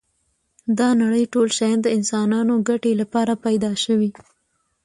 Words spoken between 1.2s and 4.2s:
ټول شیان د انسانانو ګټی لپاره پيدا شوی